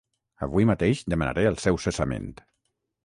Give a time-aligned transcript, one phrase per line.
[0.45, 2.29] Avui mateix demanaré el seu cessament.